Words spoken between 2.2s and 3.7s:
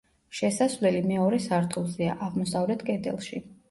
აღმოსავლეთ კედელში.